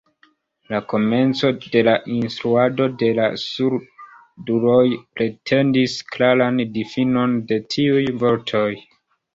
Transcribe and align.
La 0.73 0.77
komenco 0.93 1.51
de 1.75 1.83
la 1.87 1.93
instruado 2.13 2.87
de 3.03 3.11
la 3.19 3.29
surduloj 3.43 4.83
pretendis 5.21 5.97
klaran 6.17 6.61
difinon 6.81 7.39
de 7.53 7.65
tiuj 7.77 8.05
vortoj. 8.27 8.69